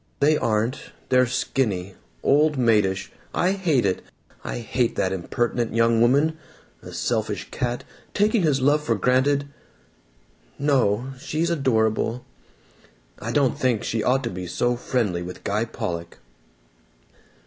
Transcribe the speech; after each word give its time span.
They 0.19 0.35
aren't. 0.35 0.93
They're 1.09 1.27
skinny. 1.27 1.93
Old 2.23 2.57
maidish. 2.57 3.11
I 3.35 3.51
hate 3.51 3.85
it! 3.85 4.01
I 4.43 4.57
hate 4.57 4.95
that 4.95 5.11
impertinent 5.11 5.75
young 5.75 6.01
woman! 6.01 6.39
A 6.81 6.91
selfish 6.91 7.51
cat, 7.51 7.83
taking 8.15 8.41
his 8.41 8.61
love 8.61 8.81
for 8.83 8.95
granted.... 8.95 9.45
No, 10.57 11.11
she's 11.19 11.51
adorable.... 11.51 12.25
I 13.19 13.31
don't 13.31 13.59
think 13.59 13.83
she 13.83 14.01
ought 14.01 14.23
to 14.23 14.31
be 14.31 14.47
so 14.47 14.75
friendly 14.75 15.21
with 15.21 15.43
Guy 15.43 15.65
Pollock." 15.65 16.17